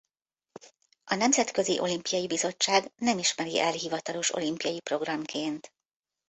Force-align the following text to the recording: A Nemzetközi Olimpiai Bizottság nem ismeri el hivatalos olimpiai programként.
A 1.03 1.15
Nemzetközi 1.15 1.79
Olimpiai 1.79 2.27
Bizottság 2.27 2.91
nem 2.97 3.17
ismeri 3.17 3.59
el 3.59 3.71
hivatalos 3.71 4.33
olimpiai 4.33 4.79
programként. 4.79 5.73